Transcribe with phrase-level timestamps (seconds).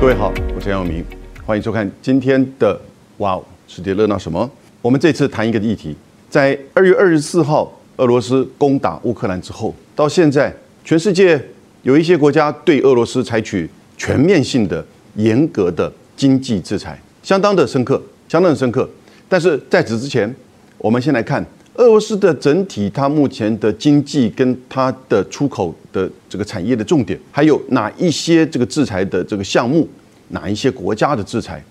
[0.00, 1.04] 各位好，我是杨永明，
[1.44, 2.74] 欢迎收看今天的
[3.18, 4.42] 《哇哦世界热闹什么》。
[4.80, 5.94] 我们这次谈一个议题，
[6.30, 10.50] 在二月二十四号俄罗斯攻打乌克兰之后，到现在
[10.82, 11.38] 全世界
[11.82, 13.68] 有一些国家对俄罗斯采取
[13.98, 14.82] 全面性的、
[15.16, 18.88] 严格的经济制裁，相当的深刻，相当的深刻。
[19.28, 20.34] 但是在此之前，
[20.78, 21.44] 我们先来看
[21.74, 29.88] 俄罗斯的整体，它目前的经济跟它的出口的这个产业的重点，还有哪一些这个制裁的这个项目，
[30.30, 31.62] 哪一些国家的制裁，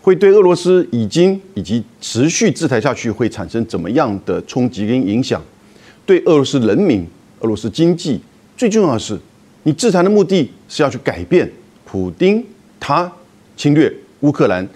[0.00, 5.42] 会对俄罗斯已经以及持续制裁下去会产生怎么样的冲击跟影响？
[6.04, 7.06] 对俄罗斯人民、
[7.40, 8.20] 俄罗斯经济，
[8.56, 9.18] 最重要的是，
[9.62, 11.50] 你制裁的目的是要去改变
[11.84, 12.44] 普丁
[12.80, 13.10] 他
[13.56, 14.66] 侵略乌克兰、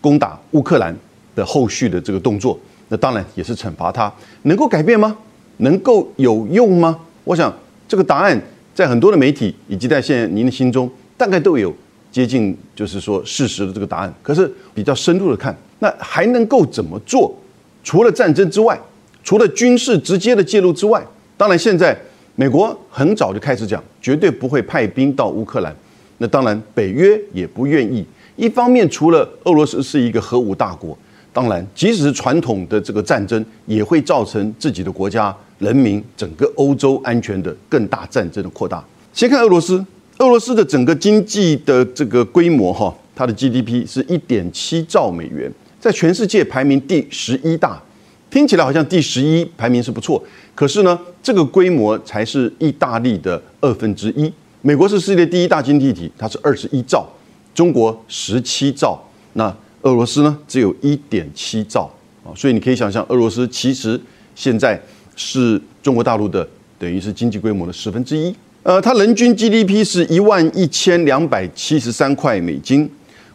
[0.00, 0.94] 攻打乌克兰
[1.34, 2.58] 的后续的这个动作。
[2.88, 5.16] 那当然也是惩罚他，能够改变吗？
[5.58, 6.98] 能够有用吗？
[7.24, 7.54] 我想
[7.86, 8.38] 这个答案
[8.74, 11.72] 在很多的媒体以及在现在您的心中，大概都有
[12.12, 14.14] 接近，就是说事实的这个答案。
[14.22, 17.34] 可是比较深入的看，那还能够怎么做？
[17.82, 18.78] 除了战争之外，
[19.24, 21.02] 除了军事直接的介入之外，
[21.36, 21.98] 当然现在
[22.36, 25.74] 美国很早就开始讲，绝对不会派兵到乌克兰。
[26.18, 28.06] 那当然北约也不愿意。
[28.36, 30.96] 一方面，除了俄罗斯是一个核武大国。
[31.34, 38.84] 当然，即使是传统的这个战争，也会造成自己的国家人民、整个欧洲安全的更大战争的扩大。
[39.14, 39.82] 先看俄罗斯，
[40.22, 47.82] 俄罗斯的整个经济的这个规模，哈，它的 GDP 是一点七兆美元，在全世界排名第十一大。
[48.30, 50.22] 听起来好像第十一排名是不错，
[50.54, 54.32] 可是呢，这个规模才是意大利的二分之一。
[54.60, 57.04] 美国是世界第一大经济体，它是二十一兆，
[57.52, 58.96] 中国十七兆。
[59.32, 61.90] 那俄罗斯呢，只有一点七兆
[62.24, 64.00] 啊，所以你可以想象，俄罗斯其实
[64.36, 64.80] 现在
[65.16, 68.32] 是中国大陆的等于是经济规模的十分之一。
[68.64, 72.88] 呃，它人均 GDP 是一万一千两百七十三块美金，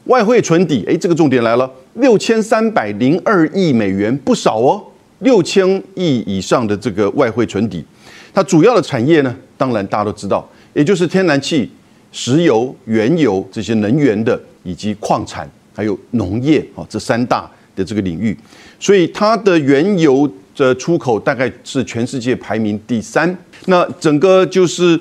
[0.06, 4.82] 外汇存底，哎，这个重点来了，六千三百零二亿美元，不少哦，
[5.20, 7.84] 六千亿以上的这个外汇存底。
[8.34, 11.70] 它主要的产业呢，当然大家都知道，也就是天然气、
[12.14, 15.50] 石油、原油这些能源的以及矿产。
[15.76, 18.36] 还有农业啊，这三大的这个领域，
[18.80, 23.38] 所以它的原油的出口大概是全世界排名第三。
[23.66, 25.00] 那整个就是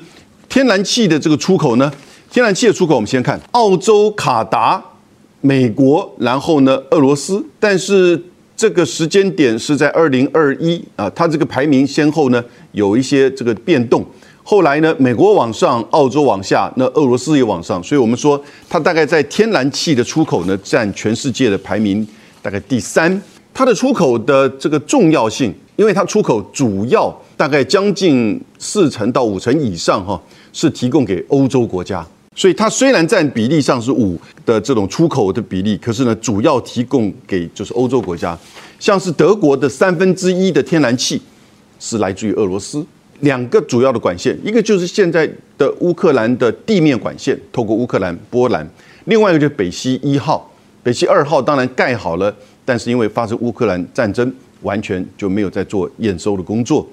[0.49, 1.93] 天然气的这个出口呢，
[2.31, 4.83] 天然气的出口我们先看澳洲、卡达、
[5.41, 7.45] 美国，然后呢俄罗斯。
[7.61, 8.21] 但是
[8.57, 12.43] 这个时间点是在二零二一啊，它这个排名先后呢
[12.73, 14.05] 有一些这个变动。
[14.43, 22.07] 后来呢，美国往上，澳洲往下，那俄罗斯也往上，所以我们说它大概在天然气的出口呢，占全世界的排名
[22.41, 23.21] 大概第三。
[23.53, 30.21] 它的出口的这个重要性，因为它出口主要大概将近四成到五成以上哈，
[30.57, 32.03] 是提供给欧洲国家。
[32.35, 38.39] 所以它虽然占比例上是五的这种出口的比例，可是呢，主要提供给就是欧洲国家，
[38.79, 41.21] 像是德国的三分之一的天然气
[41.79, 42.85] 是来自于俄罗斯。
[43.21, 48.65] 两个主要的管线，一个就是现在的乌克兰的地面管线，透过乌克兰、波兰；
[49.05, 50.51] 另外一个就是北溪一号、
[50.83, 52.35] 北溪二号，当然盖好了，
[52.65, 54.31] 但是因为发生乌克兰战争，
[54.61, 56.87] 完全就没有在做验收的工作。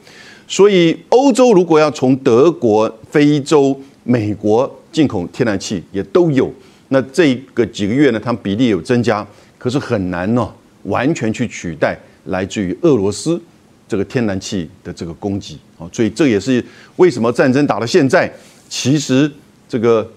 [0.48, 6.54] 所以，欧洲如果要从德国、非洲、美国进口天然气，也都有。
[6.90, 9.26] 那这个几个月呢，它们比例有增加，
[9.58, 10.48] 可是很难呢，
[10.84, 13.42] 完全去取代来自于俄罗斯。
[13.86, 16.64] 这个天然气的这个供给啊，所以这也是
[16.96, 18.32] 为什么战争打到现在，
[18.68, 19.32] 其实
[19.70, 20.10] 这个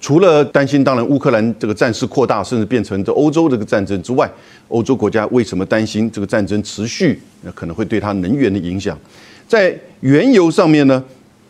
[0.00, 4.30] 除了担心，当然乌克兰这个战事扩大，甚至变成这欧洲这个战争之外，
[4.68, 7.20] 欧洲国家为什么担心这个战争持续？
[7.42, 8.96] 那可能会对它能源的影响。
[9.48, 11.02] 在原油上面呢，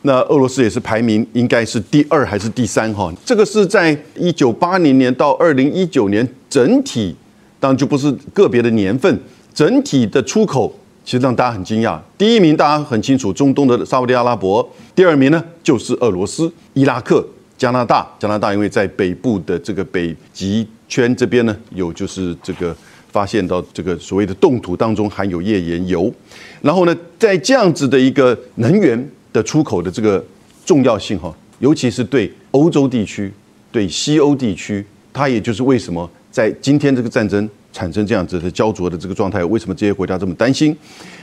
[0.03, 2.93] 那俄罗斯也是排名应该是第二还是第三？
[2.93, 7.15] 哈，这个是在一九八零年到二零一九年整体，
[7.59, 9.21] 当然就不是个别的年份，
[9.55, 10.75] 整体的出口。
[11.06, 17.23] 其实让大家很惊讶，第一名大家很清楚，中东的沙特阿拉伯；第二名呢就是俄罗斯、伊拉克、
[17.58, 18.11] 加拿大。
[18.19, 22.75] 加拿大因为在北部的这个北极圈这边呢，有就是这个
[23.14, 26.12] 发现到这个所谓的冻土当中含有页岩油，
[26.62, 30.25] 然后呢，在这样子的一个能源的出口的这个
[30.66, 33.32] 重要性哈，尤其是对欧洲地区、
[33.70, 37.49] 对西欧地区，它也就是为什么在今天这个战争。
[37.75, 40.76] 产生这样子的焦灼的这个状态，为什么这些国家这么担心？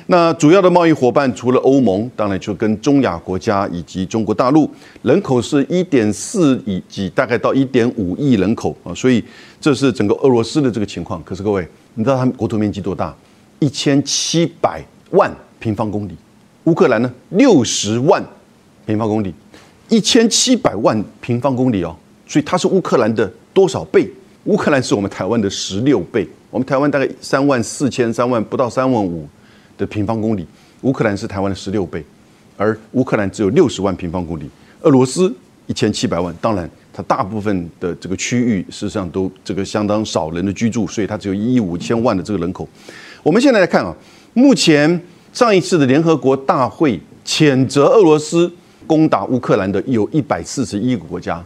[0.07, 4.69] 那主要的贸易伙伴除了欧盟，当然就跟中亚国家以及中国大陆，
[5.01, 9.23] 人口是一点四亿几，大概到一点五亿人口啊，所以
[9.61, 11.23] 这是整个俄罗斯的这个情况。
[11.23, 13.15] 可是各位，你知道它国土面积多大？
[13.59, 16.17] 一千七百万平方公里。
[16.63, 18.23] 乌克兰呢，六十万
[18.85, 19.33] 平方公里，
[19.89, 21.95] 一千七百万平方公里哦，
[22.27, 24.11] 所以它是乌克兰的多少倍？
[24.45, 29.27] 乌克兰是我们台湾的十六倍，我们台湾大概三万四千三万不到三万五
[29.77, 30.45] 的平方公里，
[30.81, 32.03] 乌克兰是台湾的十六倍，
[32.57, 34.49] 而乌克兰只有六十万平方公里，
[34.81, 35.31] 俄罗斯
[35.71, 42.67] 一千七百万，当然它大部分的这个区域事实上都这个相当少人的居住，所以它只有一亿五千万的这个人口。
[43.23, 43.95] 我们现在来看啊，
[44.33, 45.01] 目前
[45.31, 48.51] 上一次的联合国大会谴责俄罗斯
[48.85, 51.41] 攻打乌克兰的有一百四十一个国家。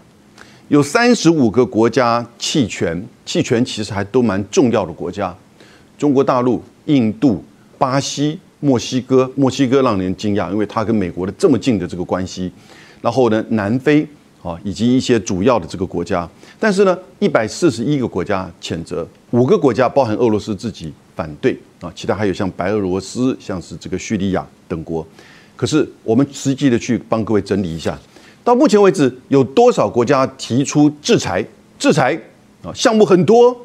[0.70, 5.36] 有三十五个国家弃权，弃权其实还都蛮重要的国家，
[6.00, 7.44] 中国大陆、印度、
[7.78, 12.52] 巴西、墨西哥，墨西哥让人惊讶，因为它跟美国的这么近的这个关系。
[13.06, 14.02] 然后呢，南非
[14.42, 16.28] 啊，以及一些主要的这个国家。
[16.60, 25.06] 但是呢，一百四十一个国家谴责，五个国家包含俄罗斯自己反对啊，其他还有像白俄罗斯、像是这个叙利亚等国。
[25.56, 27.96] 可是我们实际的去帮各位整理一下。
[28.44, 31.46] 到目前为止，有多少国家提出制裁？
[31.78, 32.20] 制裁
[32.64, 33.56] 啊，项目很多。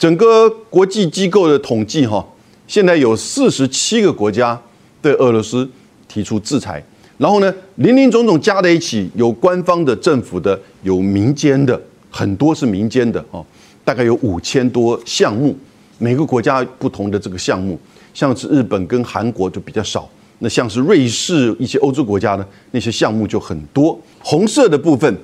[0.00, 2.26] 整个国际机构的统计，哈，
[2.66, 4.60] 现在有四十七个国家
[5.00, 5.70] 对俄罗斯
[6.08, 6.82] 提出制裁。
[7.20, 11.78] 然后呢，林林总总加在一起，有官方的、政府的，有民间的，
[12.10, 13.44] 很多是民间的哦，
[13.84, 15.54] 大概有五千多项目。
[15.98, 17.78] 每个国家不同的这个项目，
[18.14, 20.08] 像是日本跟韩国就比较少。
[20.38, 24.00] 那像是瑞士一些欧洲国家呢，那些项目就很多。
[24.20, 25.14] 红色的部分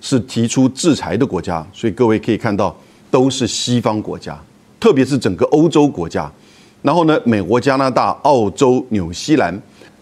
[0.00, 2.74] 是提出制裁的国家，所以各位可以看到
[3.10, 4.42] 都是西方国家，
[4.80, 6.32] 特别是整个欧洲国家。
[6.80, 9.54] 然后呢，美国、加拿大、澳洲、纽西兰，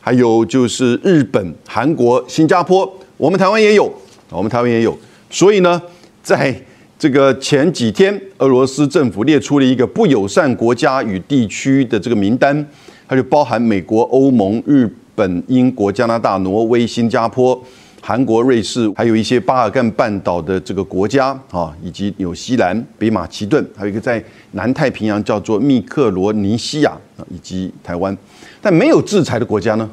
[0.05, 3.91] 还有就是日本、韩国、新加坡，我们台湾也有，
[4.31, 4.99] 我们台湾也有。
[5.31, 5.81] 所以呢，
[6.25, 6.53] 在
[6.99, 12.67] 这个前几天，俄罗斯政府列出了一个不友善国家与地区的这个名单。
[13.09, 17.63] 它就包含美国、欧盟、日本、英国、加拿大、挪威、新加坡、
[18.05, 28.15] 韩国、瑞士，还有一些巴尔干半岛的这个国家啊，以及纽西兰、北马其顿，还有一个在南太平洋叫做密克罗尼西亚啊，以及台湾。
[28.61, 29.89] 但没有制裁的国家呢？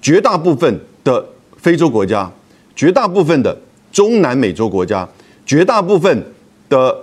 [0.00, 1.26] 绝大部分的
[1.56, 2.30] 非洲国家，
[2.76, 3.58] 绝大部分的
[3.90, 5.06] 中南美洲国家，
[5.44, 6.24] 绝大部分
[6.68, 6.96] 的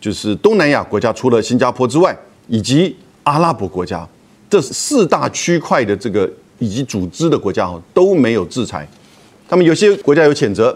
[0.00, 2.14] 就是东南亚国家，除了新加坡之外，
[2.48, 4.04] 以及阿拉伯国家。
[4.50, 8.86] 这四大区块的这个以及组织的国家哦都没有制裁，
[9.52, 10.74] 他们有些国家有谴责，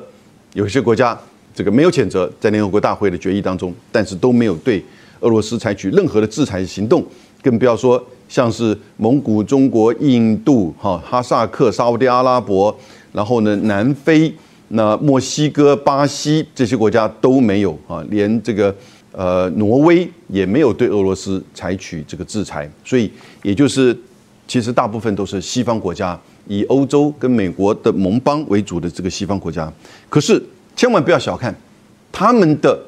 [0.53, 1.19] 有些国家
[1.55, 4.85] 这个没有谴责，在联合国大会的决议当中，但是都没有对
[5.21, 7.03] 俄罗斯采取任何的制裁行动，
[7.43, 12.77] 更不要说像是蒙古、中国、印度、哈哈萨克、沙特阿拉伯，
[13.15, 14.31] 然后呢南非、
[14.69, 18.77] 那墨西哥、巴西这些国家都没有啊，连这个。
[19.13, 23.11] 呃，挪威也没有对俄罗斯采取这个制裁，所以
[23.43, 23.97] 也就是，
[24.47, 29.73] 其实大部分都是西方国家，以欧洲跟美国的盟邦为主的这个西方国家。
[30.09, 30.43] 可是
[30.75, 31.55] 千万不要小看
[32.11, 32.79] 他们的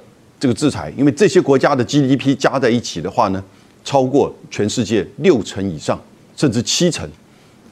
[0.40, 3.42] 这个制裁，因为这些国家的 GDP 加在一起的话呢，
[3.84, 6.00] 超过全世界六成以上，
[6.36, 7.08] 甚至七成。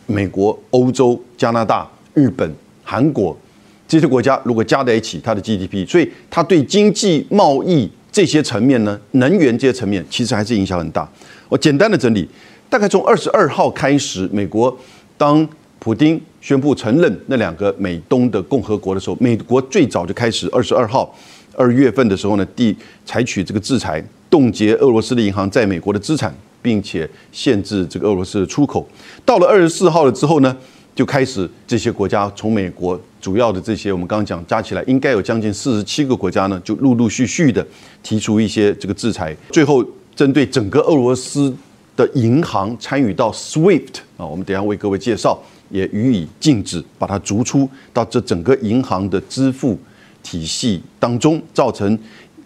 [0.07, 2.49] 美国、欧洲、加拿大、日本、
[2.85, 3.37] 韩国
[3.89, 7.91] 这些国家如果加在一起，它的 GDP，所以它对经济贸易。
[8.13, 11.07] 这些层面呢，能源这些层面其实还是影响很大。
[11.51, 12.27] 我简单的整理，
[12.71, 14.75] 大概从二十二号开始，美国
[15.19, 15.47] 当
[15.87, 21.15] 普京宣布承认那两个美东的共和国的时候，美国最早就开始二十二号
[21.55, 28.85] 二月份的时候呢，第采取这个制裁，冻结俄罗斯的银行在美国的资产，并且限制这个俄罗斯的出口。
[29.25, 30.57] 到了二十四号了之后呢？
[30.97, 37.65] 就开始这些国家从美国主要的这些，我们刚刚讲加起来应该有将近四十七个国家呢，就陆陆续续的
[38.03, 39.37] 提出一些这个制裁。
[39.51, 39.85] 最后
[40.17, 41.55] 针对整个俄罗斯
[41.95, 45.39] 的银行参与到 SWIFT 啊，我们等下为各位介绍，
[45.71, 49.79] 也予以禁止，把它逐出到这整个银行的支付
[50.23, 51.99] 体系当中，造成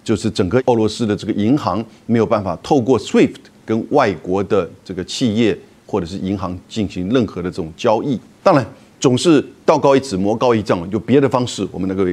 [0.02, 8.18] 就是整个俄罗斯的这个银行没有办法透过 SWIFT 跟外国的这个企业或者是银行进行任何的这种交易。
[8.42, 8.66] 当然，
[8.98, 12.04] 总是道高一尺，魔高一丈，有别的方式，我们能够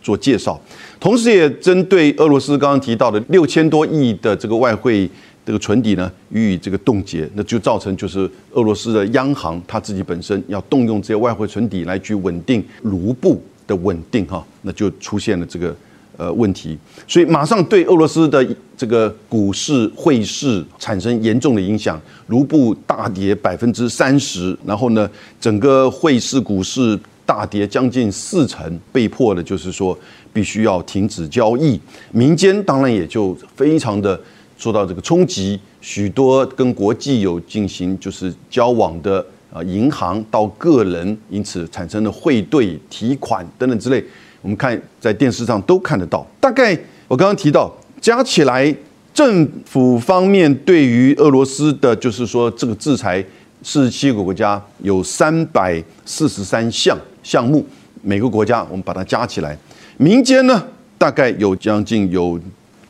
[0.00, 0.60] 做介绍。
[0.98, 5.08] 同时，也针对俄罗斯刚刚提到的六千多亿的这个外汇
[5.48, 15.74] 这个存底呢，予以这个冻结，那就造成就是俄罗斯的央行它自己本身要动用这些外汇存底来去稳定卢布的稳定哈，那就出现了这个。
[16.18, 16.76] 呃，问题，
[17.06, 18.44] 所以马上对俄罗斯的
[18.76, 25.08] 这个股市、汇市产生严重的影响，卢布大跌百分之三十，然后呢，
[25.40, 29.96] 整个汇市、股市大跌将近四成，被迫的就是说
[30.32, 31.80] 必须要停止交易。
[32.10, 34.20] 民间当然也就非常的
[34.58, 44.04] 受到这个冲击，许多跟国际有进行就是交往的啊银行到个人，因此产生了汇兑、提款等等之类。
[44.42, 48.74] 我们看在电视上都看得到，大概我刚刚提到，加起来
[49.14, 53.24] 政府方面对于俄罗斯的，就是说这个制裁，
[53.62, 57.64] 四十七个国家有三百四十三项项目，
[58.02, 59.56] 每个国家我们把它加起来，
[59.96, 60.64] 民间呢
[60.96, 62.38] 大概有将近有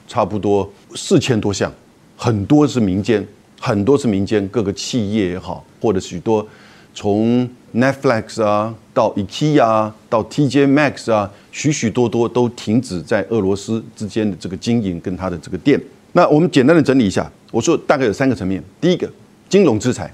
[0.07, 1.73] 差不多四千多项，
[2.17, 3.27] 很多是民间，
[3.61, 6.47] 很多是民间各个企业也好，或者许多
[6.95, 15.81] 从 Netflix 啊到 IKEA 啊到 TJ Maxx 啊，许许多多都停止在俄罗斯之间的这个经营跟它的这个店。
[16.13, 19.09] 那我们简单的整理一下，我说大概有三个层面：第一个
[19.49, 20.13] 金融制裁，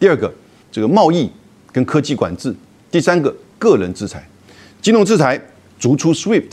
[0.00, 0.32] 第二个
[0.72, 1.30] 这个贸易
[1.70, 2.54] 跟科技管制，
[2.90, 4.26] 第三个个人制裁。
[4.80, 5.40] 金融制裁
[5.78, 6.52] 逐出 SWIFT，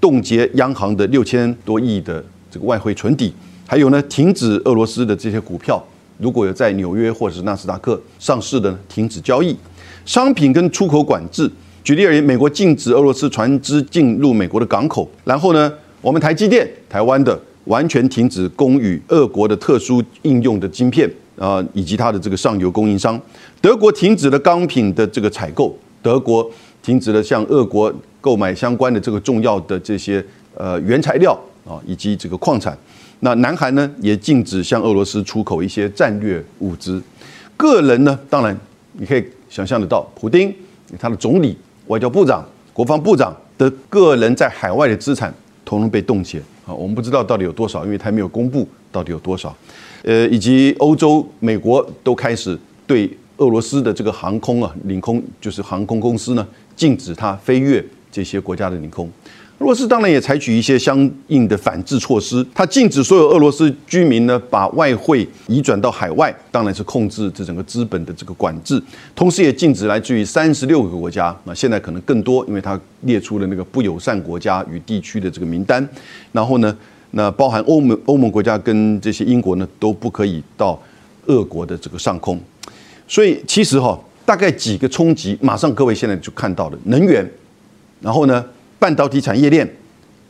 [0.00, 3.32] 冻结央行的六千多亿的这个外汇存底，
[3.66, 5.82] 还有呢停止俄罗斯的这些股票，
[6.18, 9.56] 如果有在纽约或者是纳斯达克上市的，停止交易。
[10.04, 11.50] 商品跟出口管制，
[11.84, 23.20] 举例而言，美国禁止俄罗斯船只进入美国的港口，然后呢，我们台积电台湾的完全停止供予俄国的特殊应用的晶片啊，以及它的这个上游供应商。
[23.60, 26.50] 德国停止了钢品的这个采购，德国
[26.82, 30.24] 停止了向俄国购买相关的这个重要的这些
[30.54, 31.38] 呃原材料
[31.68, 32.76] 啊，以及这个矿产。
[33.20, 37.02] 那南韩呢，也禁止向俄罗斯出口一些战略物资。
[37.56, 38.58] 个人呢，当然
[38.94, 39.24] 你可以。
[39.50, 40.54] 想象得到，普京
[40.98, 41.56] 他的总理、
[41.86, 45.32] 外交部长、国防部长的个人在海外的资产，
[45.64, 46.74] 统统被冻结啊！
[46.74, 49.56] 我们不知道到底有多少，因为他没有公布到底有多少。
[50.02, 56.46] 呃，以及欧洲、美国都开始对俄罗斯的这个航空啊、领空，就是航空公司呢，
[56.76, 57.82] 禁止它飞越
[58.12, 59.10] 这些国家的领空。
[59.58, 68.80] 俄罗斯当然也采取一些相应的反制措施，它禁止所有俄罗斯居民呢把外汇移转到海外，当然是控制这整个资本的这个管制，
[69.16, 75.86] 同时也禁止来自于三十六个国家，那现在可能更多，因为它列出了那个不友善国家与地区的这个名单，
[76.30, 76.74] 然后呢，
[77.10, 80.80] 那包含欧盟欧盟国家跟这些英国呢都不可以到
[81.26, 82.40] 俄国的这个上空，
[83.08, 87.28] 所以其实哈，大概几个冲击，马上各位现在就看到了能源，
[88.00, 88.44] 然后呢？
[88.78, 89.68] 半导体产业链、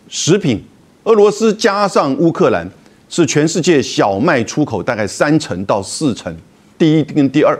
[0.08, 0.62] 食品，
[1.04, 2.68] 俄罗斯加上乌克兰
[3.08, 6.34] 是全世界小麦出口大概三成到四成，
[6.78, 7.58] 第一跟第二，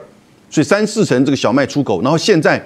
[0.50, 2.64] 所以三四成这个小麦出口，然后现在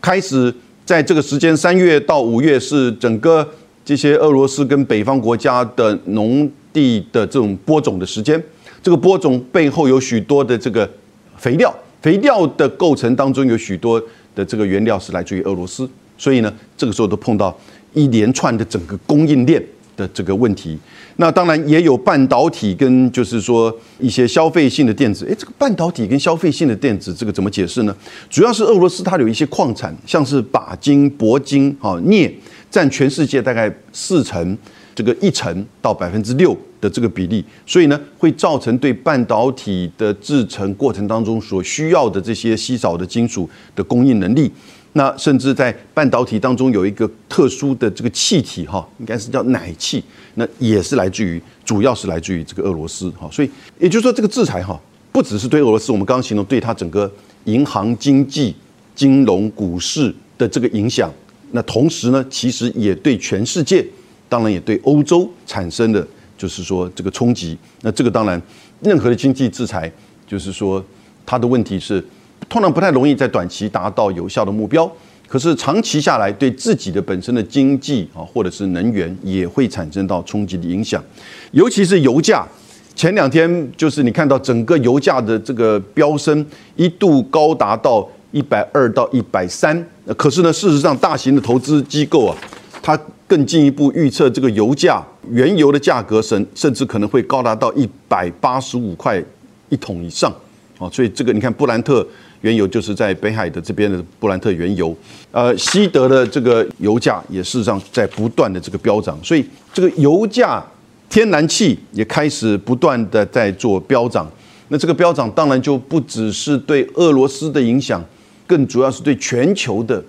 [0.00, 0.54] 开始
[0.86, 3.46] 在这个时间三月到五月是整个
[3.84, 8.42] 这些俄罗斯跟北方国家的农地的这种播种的时间，
[8.82, 10.88] 这个播种背后有许多的这个
[11.36, 14.02] 肥料，肥料的构成当中有许多
[14.34, 15.88] 的这个原料是来自于俄罗斯。
[16.18, 17.56] 所以呢，这个时候都碰到
[17.94, 19.64] 一连串的整个供应链
[19.96, 20.78] 的这个问题。
[21.16, 25.24] 那当然也有半导体跟就是说一些消费性的电子。
[25.26, 27.96] 诶，这个半导体跟消费性的电子，这个怎么解释呢？
[28.30, 32.32] 主要是俄罗斯它有一些矿产，像是钯金、铂金、哈镍，
[32.70, 34.56] 占全世界大概四成，
[34.98, 37.44] 这个一成到百分之六的这个比例。
[37.64, 44.50] 所以呢，会造成对半导体的制成过程当中所需要的这些稀少的金属的供应能力。
[44.94, 50.02] 那甚至在半导体当中有一个特殊的这个气体哈，应该是叫氖气，
[50.34, 53.28] 那也是来自于，主要是来自于这个俄罗斯哈。
[53.30, 54.80] 所以也就是说，这个制裁哈，
[55.12, 57.08] 不只是对俄罗斯，我们刚刚形容对它整个
[57.44, 58.52] 银行、经济、
[58.96, 61.12] 金融、股市的这个影响，
[61.52, 63.86] 那同时呢，其实也对全世界，
[64.28, 66.06] 当然也对欧洲产生的
[66.36, 67.56] 就是说这个冲击。
[67.82, 68.40] 那这个当然，
[68.80, 69.90] 任何的经济制裁，
[70.26, 70.84] 就是说
[71.24, 72.04] 它的问题是。
[72.48, 74.90] 通常不太容易在短期达到有效的目标，
[75.26, 81.02] 可是长期下来对自己的本身的经济啊，或者是能源也会产生到冲击的影响，
[81.50, 82.46] 尤其是油价。
[82.94, 89.84] 前两天就是你看到整个油价的这个飙升，一度高达到一百二到一百三。
[90.16, 92.36] 可是呢，事实上大型的投资机构啊，
[92.80, 99.22] 它更进一步预测这个油价、原油的价格甚甚至可能会高达到一百八十五块
[99.68, 100.34] 一桶以上。
[100.78, 102.04] 哦，所以这个你看布兰特。
[102.42, 104.96] 原油就是在北海的这边的布兰特原油，
[105.32, 109.44] 呃，西德的这个油价也事实上在不断的这个飙涨，所以
[109.74, 110.64] 这个油价、
[111.10, 114.30] 天然气也开始不断的在做飙涨。
[114.68, 118.00] 那这个飙涨当然就不只是对俄罗斯的影响，
[118.46, 120.00] 更主要是对全球的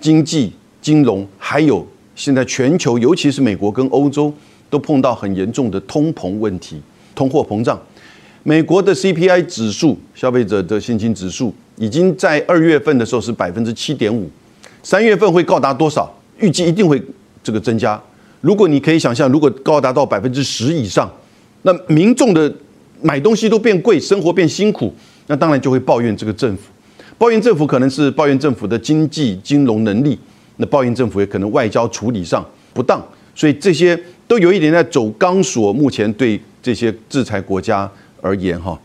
[0.00, 1.84] 经济、金融，还有
[2.18, 4.34] 现在全球，尤其是美国跟欧洲
[4.68, 6.82] 都碰到很严重的通膨问题，
[7.14, 7.80] 通货膨胀。
[8.42, 14.28] 美国的 CPI 指数，消费者的信心指数，已经在二月份的时候是百分之七点五，
[14.82, 16.12] 三月份会高达多少？
[16.40, 17.00] 预计一定会
[17.40, 18.00] 这个增加。
[18.40, 21.08] 如果你可以想象，如果高达到百分之十以上，
[21.62, 22.52] 那民众的
[23.00, 24.92] 买东西都变贵，生活变辛苦，
[25.28, 26.62] 那当然就会抱怨这个政府，
[27.16, 30.18] 抱怨政府可能是抱怨政府的经济金融能力，
[30.58, 33.02] 那抱怨政府也可能外交处理上不当，
[33.34, 35.72] 所以这些都有一点在走钢索。
[35.72, 38.78] 目前对这些制裁国家而言，哈，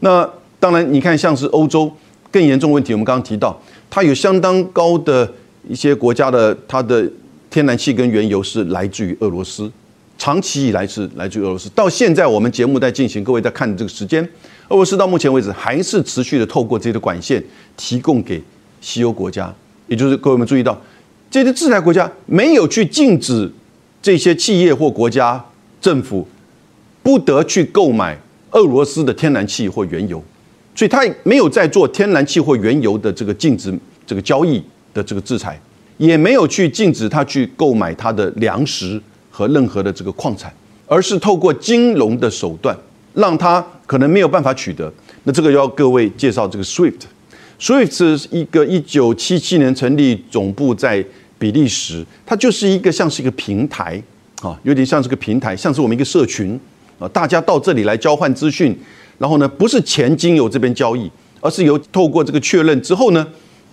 [0.00, 1.90] 那当然你看，像是欧洲
[2.32, 3.58] 更严重问题，我们刚刚提到，
[3.88, 5.30] 它有相当高的
[5.68, 7.08] 一些国家的它的
[7.48, 9.70] 天然气跟原油是来自于俄罗斯，
[10.16, 11.68] 长期以来是来自于俄罗斯。
[11.70, 14.22] 到现在我们节目在进行，各位在看这个时间，
[14.68, 17.42] 俄罗斯到目前为止还是持续的透过自己的管线
[17.76, 18.42] 提供给
[18.80, 19.54] 西欧国家，
[19.86, 20.78] 也就是各位们注意到，
[21.30, 23.50] 这些制裁国家没有去禁止
[24.00, 25.44] 这些企业或国家
[25.80, 26.26] 政府
[27.02, 28.18] 不得去购买
[28.52, 30.22] 俄罗斯的天然气或原油，
[30.74, 33.72] 所以他没有在做天然气或原油的这个禁止
[34.06, 35.60] 这个交易的这个制裁。
[35.98, 40.48] 也没有去禁止他去购买他的粮食和任何的这个矿产，
[40.86, 42.72] 而是透过金融的手段，
[43.14, 44.92] 让他可能没有办法取得。
[45.24, 51.04] 那这个要各位介绍这个 SWIFT，SWIFT 是一个一九七七年成立，总部在
[51.38, 54.02] 比利时，它就是一个像是一个平台
[54.42, 56.58] 啊，有点像是个平台，像是我们一个社群
[56.98, 58.76] 啊，大家到这里来交换资讯，
[59.18, 63.26] 然后呢，不是钱经由这边交易，而是由透过这个确认之后呢。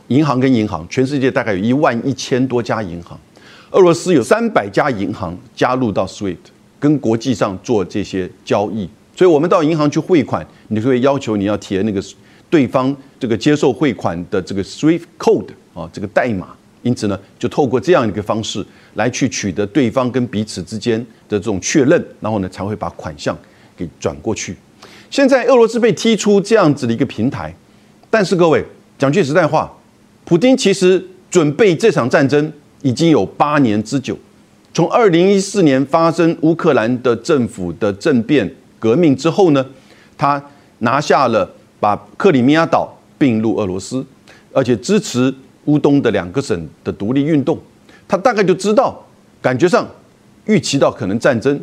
[0.10, 3.20] 银行跟银行，全世界大概有一万一千多家银行，
[3.72, 6.38] 俄罗斯有三百家银行加入到 SWIFT，
[6.80, 8.88] 跟国际上做这些交易。
[9.16, 12.00] 所以，我们到银行去汇款，你就会要求你要填那个
[12.52, 16.50] 对方这个接受汇款的这个 SWIFT code 啊，这个代码。
[16.86, 18.64] 因此呢，就透过这样一个方式
[18.94, 23.36] 来去取得对方跟彼此之间的这种确认，然后呢，才会把款项
[23.76, 24.56] 给转过去。
[25.10, 27.52] 现在俄罗斯被踢出这样子的一个平台，
[28.12, 28.64] 但是各位
[29.00, 29.72] 讲句实在话。
[30.26, 32.52] 普京其实准备这场战争
[32.84, 34.16] 已经有八年之久，
[34.72, 39.66] 从二零一四年发生乌克兰的政府的政变革命之后呢，
[40.16, 40.44] 他
[40.80, 44.06] 拿下了把克里米亚岛并入俄罗斯，
[44.52, 45.34] 而且支持
[45.66, 47.60] 乌东的两个省的独立运动，
[48.08, 49.06] 他大概就知道，
[49.42, 49.88] 感觉上
[50.46, 51.60] 预期到可能战争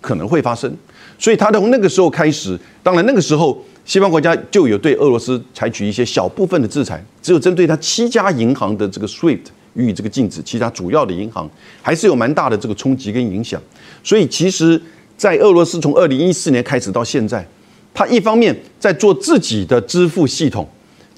[0.00, 0.72] 可能会发生，
[1.18, 3.60] 所以他从那个时候开始，当然那个时候。
[3.86, 9.40] 西方国家就有对俄罗斯采取一些小部分的制裁，只有针对他七家银行的这个 SWIFT
[9.74, 11.50] 予以这个禁止，其他主要的银行
[11.82, 13.60] 还是有蛮大的这个冲击跟影响。
[14.04, 14.80] 所以，其实，
[15.16, 17.44] 在俄罗斯从二零一四年开始到现在，
[17.92, 20.68] 他一方面在做自己的支付系统，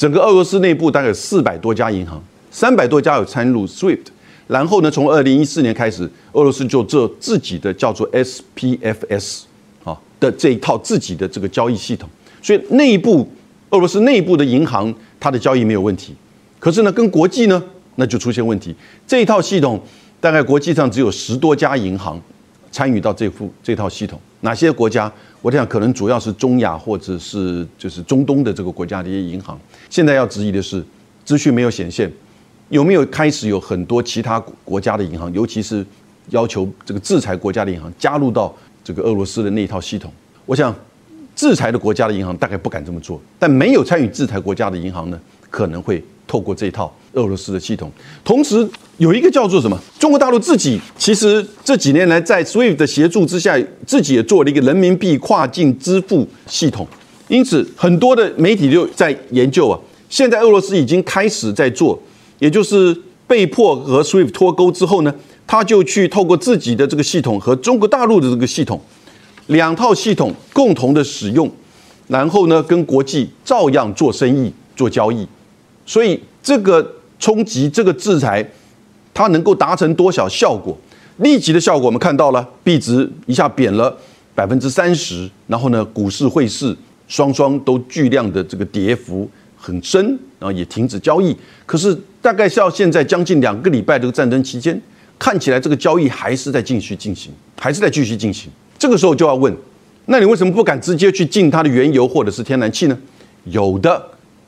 [0.03, 4.07] 整个俄罗斯内部大概有四百多家银行，三百多家有参入 SWIFT，
[4.49, 9.43] 然后呢，从二零一四年开始，俄罗斯就做自己的叫做 SPFS
[9.85, 12.09] 啊的这一套自己的这个交易系统。
[12.43, 13.31] 所以内部
[13.71, 16.17] 俄罗斯内部的银行，它的交易没有问题，
[16.59, 17.63] 可是呢，跟国际呢，
[17.95, 18.75] 那就出现问题。
[19.07, 19.81] 这一套系统
[20.19, 22.21] 大概国际上只有十多家银行
[22.73, 24.21] 参与到这副这套系统。
[24.43, 25.11] 哪些国家？
[25.41, 29.59] 我想可能主要是中亚或者是就是中东的这个国家的一些银行。
[29.91, 30.85] 现在要质疑的是，
[31.25, 32.09] 资讯没有显现，
[32.69, 35.85] 有没有开始有很多其他国家的银行，尤其是
[36.29, 40.13] 要求这个制裁国家的银行加入到这个俄罗斯的那一套系统？
[40.47, 40.73] 我想。
[41.35, 47.91] 制裁的国家的银行大概不敢这么做，但没有参与制裁国家的银行呢，可能会透过这套俄罗斯的系统。
[48.25, 49.79] 同时，有一个叫做什么？
[49.99, 56.87] 中国大陆自己其实这几年来在 SWIFT 的协助之下，自己也做了一个人民币跨境支付系统。
[57.29, 61.99] 因此，很多的媒体就在研究啊，现在俄罗斯已经开始在做，
[62.39, 65.15] 也就是被迫和 SWIFT 脱钩之后呢，
[65.47, 68.81] 他就去透过自己的这个系统和中国大陆的这个系统。
[69.49, 71.51] 两套系统共同的使用，
[72.07, 75.27] 然后呢，跟国际照样做生意、做交易，
[75.85, 78.47] 所以这个冲击、这个制裁，
[79.13, 80.77] 它能够达成多少效果？
[81.19, 83.97] 立即的效果我们看到了，币值一下贬了
[84.35, 86.75] 百分之三十，然后呢，股市、汇市
[87.07, 90.05] 双双都巨量的这个跌幅很深，
[90.39, 91.37] 然后也停止交易。
[91.67, 94.81] 可是大概是要现在将近两个礼拜这个战争期间，
[95.19, 98.51] 看起来这个交易还是在继续进行，还是在继续进行。
[98.79, 99.55] 这个时候就要问，
[100.07, 102.99] 那你为什么不敢直接去禁它的原油或者是天然气呢？
[103.45, 104.03] 有的，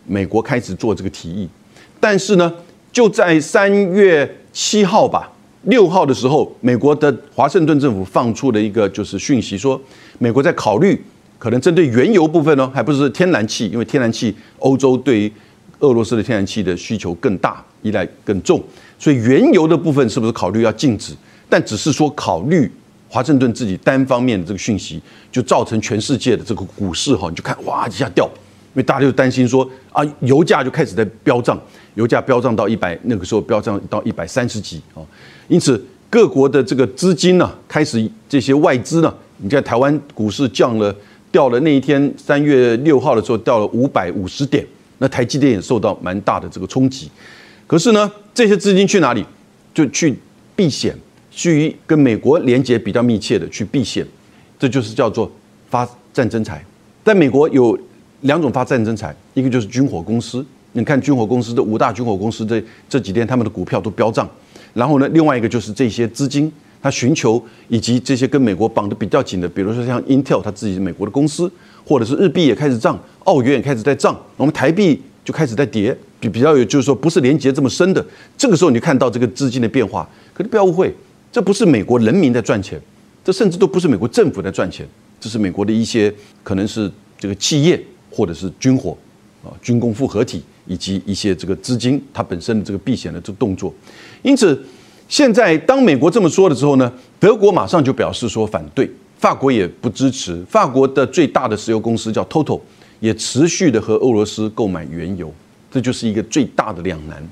[0.06, 1.48] 美国开始做这个提议，
[1.98, 2.52] 但是呢，
[2.92, 9.80] 就在三月七号吧、六号的时候，美国的华盛顿政府放出了一个就是讯息，说
[10.18, 11.02] 美国在考虑
[11.38, 15.32] 可能针对原油部分呢，还不是天然气，因为天然气欧洲对于
[15.80, 18.62] 俄罗斯的天然气的需求更大，依赖更重，
[18.98, 21.12] 所以原油的部分是不是考虑要禁止？
[21.48, 22.70] 但只是说考虑。
[23.06, 28.28] 华盛顿自己单方面的这个讯息，就造成全世界的这个股市哈，你就看哇一下掉，
[28.74, 31.60] 因为大家就担心说啊，油价就开始在飙涨，
[31.94, 35.00] 油价飙涨到一百，那个时候飙涨到一百三十几啊，
[35.48, 40.94] 因此各国的这个资金呢，开始这些外资呢，你在台湾股市降了，
[41.32, 44.66] 掉了那一天三月六号的时候掉了五百五十点，
[44.98, 47.10] 那台积电也受到蛮大的这个冲击，
[47.66, 49.24] 可是呢，这些资金去哪里？
[49.72, 50.18] 就去
[50.54, 50.96] 避险。
[51.37, 54.06] 去跟美国连接比较密切的去避险，
[54.56, 55.28] 这就是叫做
[55.68, 56.64] 发战争财。
[57.04, 57.76] 在美国有
[58.24, 64.28] 两种发战争财，一个就是军火公司，你看军火公司的五大军火公司这这几天他们的股票都飙涨，
[64.72, 66.50] 然后呢，另外一个就是这些资金，
[66.82, 71.50] 他寻求以及这些跟美国绑得比较紧的，比如说像 Intel 他自己美国的公司，
[71.84, 78.02] 或者是日币也开始涨，澳元也开始在涨，我们台币就开始在跌，比比较有就是说不是连接这么深的，
[78.38, 80.94] 这个时候你看到这个资金的变化，可是不要误会，
[81.30, 82.80] 这不是美国人民在赚钱，
[83.22, 84.88] 这甚至都不是美国政府在赚钱，
[85.20, 86.10] 这是美国的一些
[86.42, 87.78] 可能是这个企业
[88.14, 88.96] 或者是军火
[89.42, 90.42] 啊军工复合体。
[90.66, 93.70] 以及一些这个资金，它本身的这个避险的这个动作，
[94.22, 94.59] 因此
[95.11, 102.59] 现在当美国这么说的时候呢，德国马上就表示说反对，法国也不支持，法国的最大的石油公司叫 Total
[102.98, 105.31] 也持续的和俄罗斯购买原油，
[105.70, 107.22] 这就是一个最大的两难。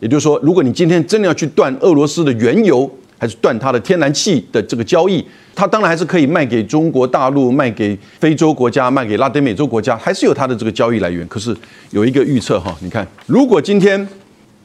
[0.00, 5.22] 也就是说，如果你今天真的要去断俄罗斯的原油，还是断它的天然气的这个交易，
[5.54, 11.28] 它当然还是可以卖给中国大陆、卖给非洲国家、卖给拉丁美洲国家，还是有它的这个交易来源。
[11.28, 11.54] 可是
[11.90, 14.08] 有一个预测哈，你看，如果今天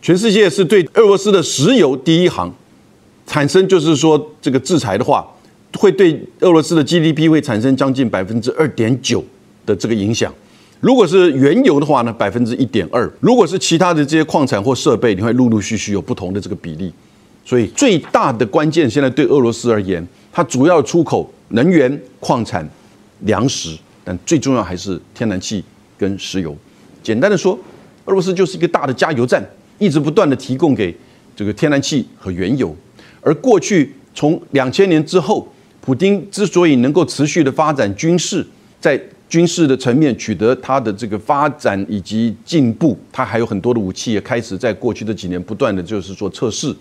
[0.02, 2.50] 全世界是对俄罗斯的石油第一行
[3.28, 5.28] 产生就是说这个制裁的话，
[5.78, 9.22] 会对俄罗斯的 GDP 会产生将近百分之二点九
[9.66, 10.34] 的这个影响。
[10.80, 16.94] 如果是原油的话呢，百分之一点二；如果是其他的这些矿产或设备，你会陆陆续续有不同的这个比例。
[17.46, 22.68] 所以最大的关键，现在对俄罗斯而言，它主要出口能源、矿产、
[23.22, 25.64] 粮食，但最重要还是天然气
[25.98, 26.58] 跟石油。
[27.04, 27.58] 简单的说，
[28.06, 30.96] 俄罗斯就是一个大的加油站，一直不断的提供给
[31.36, 32.76] 这个天然气和原油。
[33.22, 35.48] 而过去从两千年之后，
[35.82, 38.44] 普京之所以能够持续的发展军事，
[38.82, 46.76] 在军事的层面取得他的这个发展以及进步，他还有很多的武器也开始在过去的几年不断的就是做测试。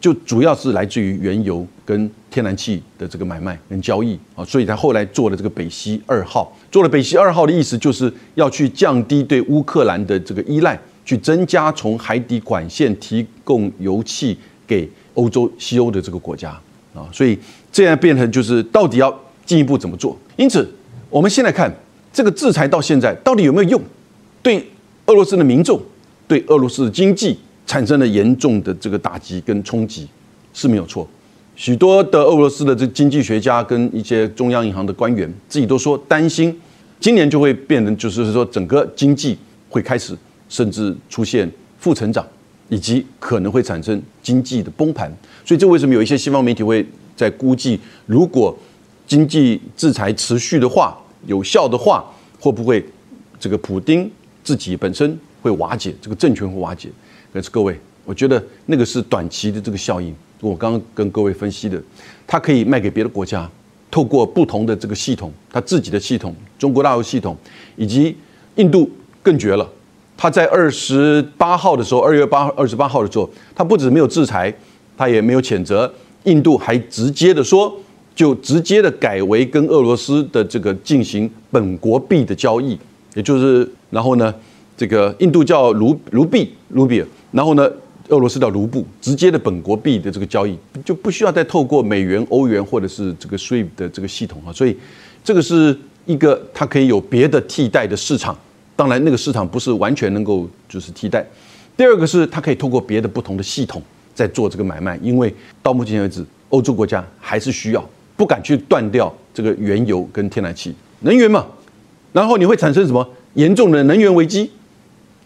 [0.00, 6.56] 就主要是来自于原油跟天然气的这个买卖跟交易啊，所以他后来做了这个北溪二号。
[6.70, 16.50] 做了北溪二号的意思就是要去降低对乌克兰的这个依赖，去增加从海底管线提供油气给欧洲、西欧的这个国家
[16.94, 17.36] 啊，所以
[17.72, 19.12] 这样变成就是到底要
[19.44, 20.16] 进一步怎么做？
[20.36, 20.68] 因此，
[21.10, 21.68] 我们现在看
[22.12, 23.82] 这个制裁到现在到底有没有用？
[24.42, 24.64] 对
[25.06, 25.80] 俄罗斯的民众，
[26.28, 27.36] 对俄罗斯的经济。
[27.68, 30.08] 产生了严重的这个打击跟冲击
[30.54, 31.06] 是没有错，
[31.54, 36.58] 许多的俄罗斯的这经济学家跟一些中央银行的官员自己都说担心，
[36.98, 39.36] 今年就会变成就是说整个经济
[39.68, 40.16] 会开始
[40.48, 42.26] 甚至出现负成长，
[42.70, 45.14] 以及可能会产生经济的崩盘。
[45.44, 48.56] 所以这为什么有一些西方媒体会在估计，如果
[49.06, 52.02] 经济制裁持续的话，有效的话，
[52.40, 52.82] 会不会
[53.38, 54.10] 这个普丁
[54.42, 56.88] 自己本身会瓦解，这个政权会瓦解？
[57.32, 60.14] 可是各位，我觉得那个是短期的这个效应。
[60.40, 61.82] 我刚刚跟各位分析的，
[62.26, 63.50] 它可以卖给别的国家，
[63.90, 67.36] 透过不同的这个系统，它自己的系统、中国大陆系统，
[67.76, 68.16] 以及
[68.54, 68.88] 印度
[69.22, 69.68] 更绝了。
[70.16, 74.52] 他在二十八号的时候，二月八二十八号的时候，他不止没有制裁，
[74.96, 75.92] 他也没有谴责，
[76.24, 77.76] 印度还直接的说，
[78.14, 82.78] 就直接的改为跟俄罗斯的这个进行本国币的交易，
[83.14, 84.32] 也就是然后呢？
[84.78, 87.68] 这个印度叫卢卢币卢比，然后呢，
[88.10, 94.76] 俄罗斯叫卢布，直接的本国币的这个交易就不需要再透过美元、欧元或者是这个瑞的这个系统啊，所以
[95.24, 98.38] 这个是一个它可以有别的替代的市场，
[98.76, 101.26] 当然那个市场不是完全能够就是替代。
[101.76, 103.82] 第二个是它可以透过别的不同的系统
[104.14, 107.84] 在做这个买卖，因为到目前为止，欧洲国家还是需要
[108.16, 111.44] 不敢去断掉这个原油跟天然气能源嘛，
[112.12, 114.48] 然后你会产生什么严重的能源危机？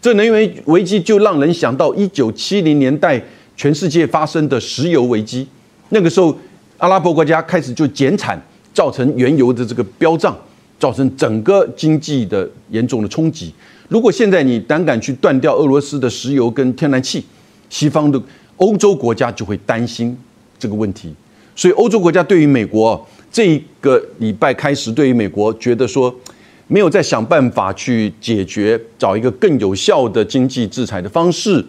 [0.03, 3.23] 这能源危机就让人想到一九七零年代
[3.55, 5.47] 全世界发生的石油危机。
[5.91, 6.37] 那个时候，
[6.77, 8.37] 阿拉伯国家开始就减产，
[8.73, 10.37] 造成原油的这个飙涨，
[10.77, 13.53] 造成整个经济的严重的冲击。
[13.87, 17.23] 如果现在你胆敢去断掉俄罗斯的石油跟天然气，
[17.69, 18.21] 西方的
[18.57, 20.17] 欧洲国家就会担心
[20.59, 21.15] 这个问题。
[21.55, 26.13] 所以，欧洲国家对于美国这个礼拜开始，对于美国觉得说。
[26.73, 31.63] 没有再想办法去解决，找一个更有效的经济制裁的方式，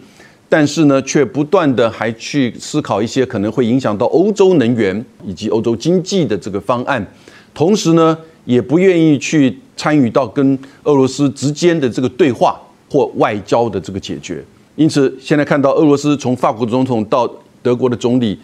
[0.49, 7.05] 但是呢，却不断的还去思考一些可能会影响到欧洲能源以及欧洲经济的这个方案，
[7.53, 14.43] 同时呢，也不愿意去参与到跟俄罗斯之间的这个对话或外交的这个解决。
[14.75, 18.39] 因此，现在看到俄罗斯从法国总统到德国的总理、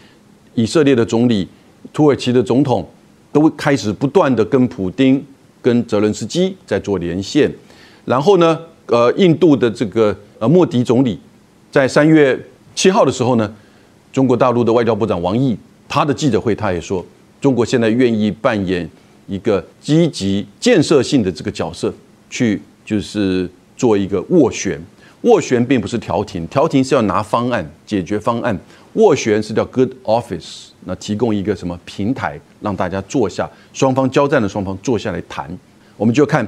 [0.54, 1.48] 以色列的总理、
[1.92, 2.88] 土耳其的总统，
[3.32, 5.26] 都开始不断的跟普京。
[5.62, 7.52] 跟泽伦斯基在做连线，
[8.06, 11.20] 然后呢，呃，印度的这个呃莫迪总理
[11.72, 12.40] 在三月
[12.76, 13.54] 七号的时候呢，
[14.12, 15.56] 中国大陆的外交部长王毅
[15.88, 17.06] 他的记者会他也说，
[17.40, 18.90] 中国现在愿意扮演
[19.28, 21.94] 一个积极建设性的这个角色，
[22.30, 24.82] 去就是做一个斡旋。
[25.24, 28.60] 斡旋并不是调停，调停是要拿方案解决方案，
[28.96, 35.50] 斡旋是叫 good office，那提供一个什么平台让大家坐下，双方交战的双方坐下来谈，
[35.98, 36.48] 我们就看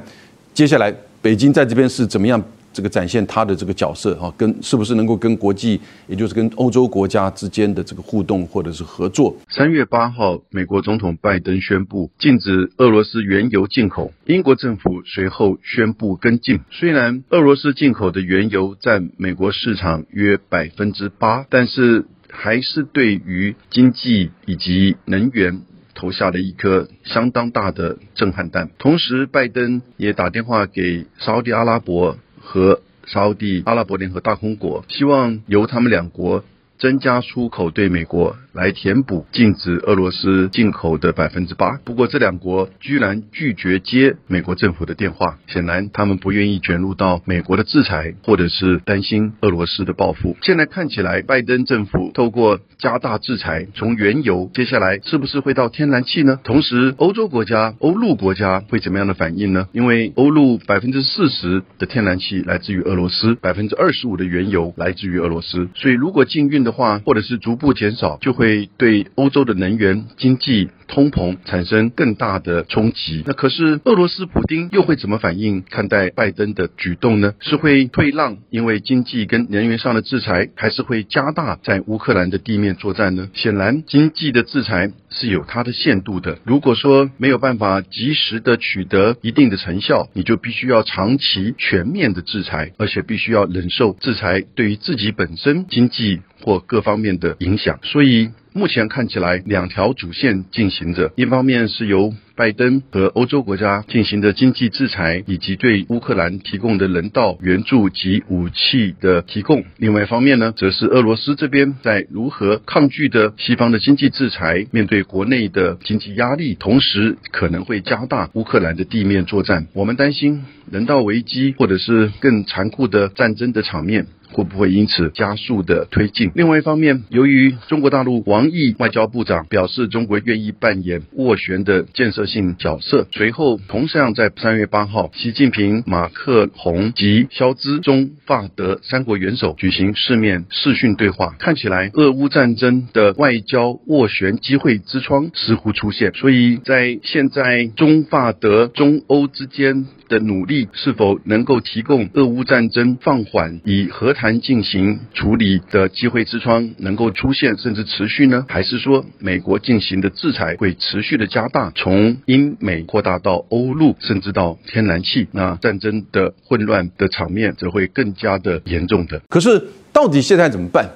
[0.54, 2.44] 接下来北京在这边是怎么样。
[2.76, 9.38] 这个展现他的这个角色哈，跟是不是能够跟国际，也就是跟欧洲国家之间的这个互动或者是合作？
[9.48, 16.62] 三月八号，美国总统拜登宣布禁止俄罗斯原油进口，英国政府随后宣布跟进。
[16.72, 25.62] 虽然俄罗斯进口的原油占美国市场约百分之八，但是还是对于经济以及能源。
[25.96, 28.72] 投下了一颗相当大的震撼弹。
[28.80, 36.44] 同时，拜登也打电话给沙地阿拉伯和沙地阿拉伯联合大公国，希望由他们两国
[36.80, 38.36] 增加出口对美国。
[38.54, 41.80] 来填补禁止俄罗斯进口的百分之八。
[41.84, 50.38] 不过这两国居然拒绝接美国政府的电话，显然他们不愿意卷入到美国的制裁，或者是担心俄罗斯的报复。
[50.44, 56.40] 现在看起来，拜登政府透过加大制裁，从原油接下来是不是会到天然气呢？
[56.44, 59.68] 同时，欧洲国家、欧陆国家会怎么样的反应呢？
[59.72, 68.43] 因为欧陆百分之四十的天然气来自于俄罗斯，百分之二十五的原油来自于俄罗斯，所以如果禁运的话，或者是逐步减少，就会。
[68.44, 70.70] 会对欧洲的能源经济。
[70.86, 77.34] 通膨产生更大的冲击，那可是俄罗斯普京又会怎么反应看待拜登的举动呢？
[77.40, 83.30] 是会退让，因为经济跟能源上的制裁，还是会加大在乌克兰的地面作战呢？
[83.34, 86.38] 显然，经济的制裁是有它的限度的。
[86.44, 97.80] 如果说没有办法及时的取得一定的成效，你就必须要长期全面的制裁，而且必须要忍受制裁对于自己本身经济或各方面的影响。
[97.84, 98.30] 所以。
[98.56, 119.66] 目前看起来，两条主线进行着，一方面是由拜登和欧洲国家进行的经济制裁，以及对乌克兰提供的人道援助及武器的提供；另外一方面呢，则是俄罗斯这边在如何抗拒的西方的经济制裁，面对国内的经济压力，同时可能会加大乌克兰的地面作战。
[119.74, 124.06] 我们担心人道危机，或者是更残酷的战争的场面。
[124.34, 126.32] 会不会因此加速的推进？
[126.36, 146.12] 另外一方面，由于中国大陆王毅外交部长表示中国愿意扮演斡旋的建设性角色，随后同样在三月八号，习近平、马克宏及肖兹中法德三国元首举行四面视讯对话，看起来俄乌战争的外交斡旋机会之窗似乎出现。
[146.14, 149.86] 所以在现在中法德中欧之间。
[150.14, 158.46] 的努力是否能够提供俄乌战争放缓、以和谈进行处理的机会之窗能够出现甚至持续呢？
[158.48, 165.28] 还是说美国进行的制裁会持续的加大，从英美扩大到欧陆，甚至到天然气？
[165.32, 169.20] 那战争的混乱的场面则会更加的严重的。
[169.30, 170.88] 可是到底现在怎么办？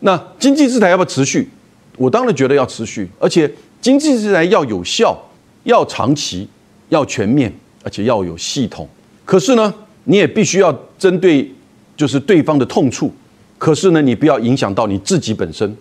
[0.00, 1.48] 那经济制裁要不要持续？
[1.96, 3.48] 我当然觉得要持续，而且
[3.80, 5.16] 经济制裁要有效、
[5.62, 6.48] 要长期、
[6.88, 7.52] 要全面。
[7.86, 8.88] 而且要有系统，
[9.24, 9.72] 可是呢，
[10.02, 11.48] 你也必须要针对
[11.96, 13.12] 就是对方的痛处，
[13.58, 15.72] 可是呢，你不要影响到你自己本身。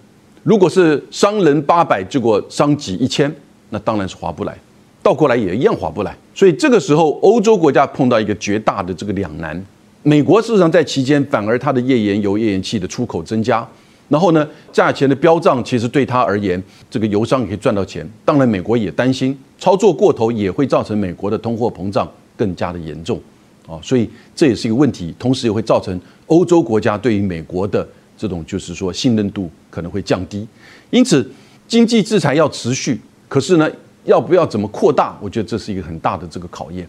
[0.43, 3.35] 如果是伤人八百，结果伤己一千，
[3.71, 4.55] 那当然是划不来，
[5.01, 6.15] 倒过来也一样划不来。
[6.35, 9.59] 所以这个时候，欧洲国家碰到一个绝大的这个两难。
[10.03, 13.67] 美国事实上在期间反而它的页岩油、页岩气的出口增加，
[14.09, 18.07] 然后呢，价钱的飙涨，其实对他而言，这个油商也可以赚到钱。
[18.23, 19.37] 当然，美国也担心。
[19.57, 23.19] 操作过头也会造成美国的通货膨胀更加的严重，
[23.65, 27.87] 啊，所以这也是一个问题，同时也会造成欧洲国家对于美国的
[28.17, 30.45] 这种就是说信任度可能会降低，
[30.91, 31.27] 因此
[31.67, 33.67] 经济制裁要持续，可是呢，
[34.03, 35.17] 要不要怎么扩大？
[35.21, 36.87] 我觉得这是一个很大的这个考验。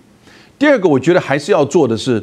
[0.58, 2.22] 第二个，我觉得还是要做的是，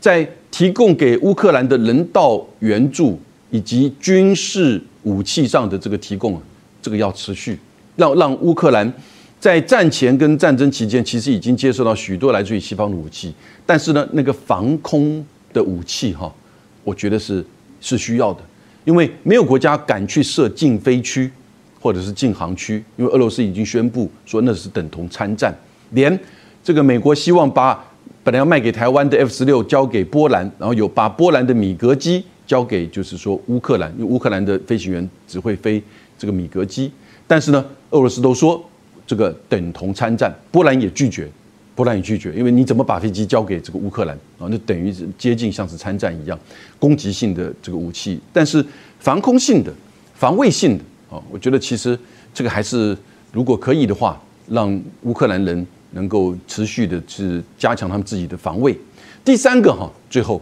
[0.00, 3.18] 在提供给乌克兰的人道援助
[3.54, 6.42] 以及军事武器上的这个提供，
[6.82, 7.56] 这个要持续，
[7.94, 8.92] 让让乌克兰。
[9.38, 13.32] 在战前跟战争期间，其实已经接受到许多来自于西方的武器，
[13.64, 16.34] 但是呢，那个防空的武器哈，
[16.82, 17.46] 我觉得是
[17.80, 18.40] 是需要的，
[18.84, 21.30] 因为没有国家敢去设禁飞区
[21.78, 25.56] 或者是禁航区，因为俄罗斯已经宣布说那是等同参战。
[25.90, 26.18] 连
[26.64, 27.84] 这个美国希望把
[28.24, 35.82] 本来要卖给台湾的 F 十六交给波兰，然后有把波兰的米格机交给就是说乌克兰，因为乌克兰的飞行员只会飞
[36.18, 36.90] 这个米格机，
[37.26, 38.64] 但是呢，俄罗斯都说。
[39.06, 41.28] 这个等同参战，波兰也拒绝，
[41.74, 44.48] 波兰也拒绝，因为你怎么把飞机交给这个乌克兰啊？
[44.50, 46.38] 那等于是接近像是参战一样，
[46.78, 48.64] 攻击性的这个武器，但是
[49.00, 49.70] 防空性的、
[50.14, 51.98] 防卫性的啊，我觉得其实
[52.32, 52.96] 这个还是
[53.30, 58.74] 如果可以的话，让乌克兰人能够持续的是加强他们自己的防卫。
[59.22, 60.40] 第三个哈，最后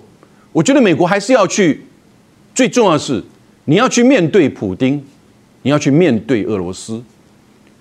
[0.53, 1.83] 我觉得美国还是要去，
[2.55, 3.23] 最重要是
[3.65, 5.03] 你要去面对普丁，
[5.63, 7.03] 你要去面对俄罗斯，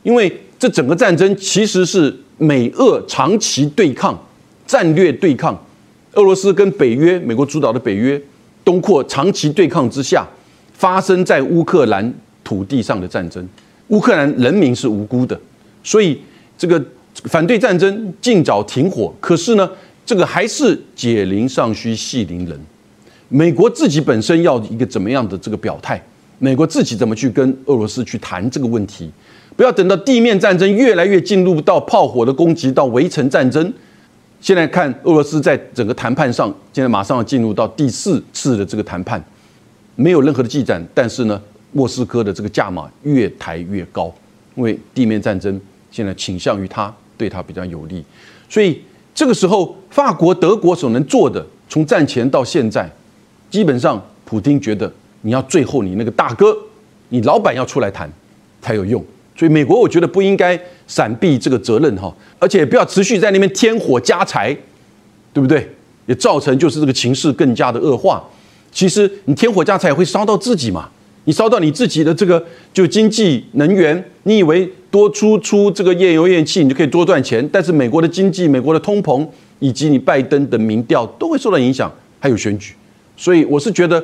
[0.04, 4.18] 因为这整个战争其实是美俄长期对抗、
[4.66, 5.60] 战略对抗，
[6.14, 8.22] 俄罗斯跟北约、美国主导的北约
[8.64, 10.28] 东扩长期对抗之下，
[10.74, 13.48] 发生在乌克兰土地上的战争。
[13.88, 15.40] 乌克兰人民是无辜的，
[15.84, 16.20] 所以
[16.58, 16.84] 这个
[17.26, 19.14] 反对战争，尽早停火。
[19.20, 19.70] 可是呢？
[20.04, 22.60] 这个还是解铃尚需系铃人，
[23.34, 26.02] 美国自己本身要一个怎么样的这个表态？
[26.38, 29.10] 美国自己怎么去跟俄罗斯去谈这个问题？
[29.56, 33.74] 不要等到地面战争越来越进入到炮火的攻击，到围城战争。
[34.42, 39.24] 现在看俄罗斯在整个谈判上，现在马上要进入到第四次的这个谈判，
[39.96, 40.86] 没有任何的进展。
[40.94, 41.42] 但是呢，
[41.72, 44.14] 莫斯科的这个价码越抬越高，
[44.56, 48.04] 因为地面战争现在倾向于他，对他比较有利，
[48.50, 48.82] 所以。
[49.14, 52.90] 这个时候，法国、德国所能做的，从战前到现在，
[53.52, 56.58] 基本上，普京觉得你要最后你那个大哥，
[57.10, 58.12] 你老板要出来谈
[58.62, 59.04] 才有用。
[59.36, 64.56] 所以，美国我觉得不应该闪避这个责任哈，而且不要持续在那边添火加柴，
[65.34, 65.70] 对不对？
[66.06, 68.24] 也造成就是这个情势更加的恶化。
[68.72, 70.90] 其实你添火加柴会烧到自己嘛。
[71.26, 77.48] 你烧到你自己的这个就经济能源，你以为多出出这个页油页气，你就可以多赚钱？
[77.52, 79.28] 但是美国的经济、美国的通膨
[79.60, 82.74] 以及你拜登的民调都会受到影响，还有选举。
[83.22, 84.04] 所以我是觉得，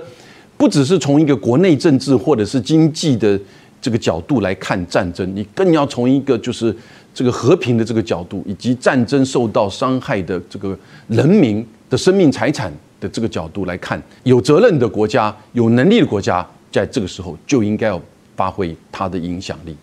[0.57, 3.39] 不只是从一个国内政治或者是经济的
[3.81, 6.75] 这个角度来看战争，你更要从一个就是
[7.15, 10.77] 这个和平的这个角度，以及战争受到伤害的这个
[11.07, 16.47] 人民的生命财产的这个角度来看，有责任的国家、有能力的国家。
[16.69, 17.99] 在这个时候就应该要
[18.35, 19.75] 发挥它的影响力。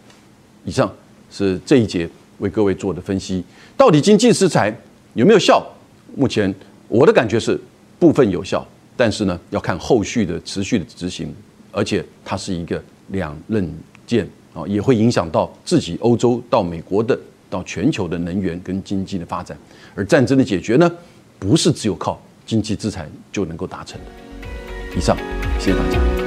[0.64, 0.88] 以上
[1.28, 3.42] 是这一节为各位做的分析。
[3.76, 4.72] 到底经济制裁
[5.14, 5.66] 有没有效？
[6.14, 6.54] 目前
[6.86, 7.60] 我的感觉是
[7.98, 8.64] 部分有效，
[8.96, 11.34] 但是呢要看后续的持续的执行，
[11.72, 13.68] 而且它是一个两刃
[14.06, 17.18] 剑啊，也会影响到自己欧洲到美国的
[17.50, 19.56] 到全球的能源跟经济的发展。
[19.94, 20.90] 而战争的解决呢，
[21.38, 24.96] 不是只有靠经济制裁就能够达成的。
[24.96, 25.16] 以上，
[25.58, 26.23] 谢谢大家。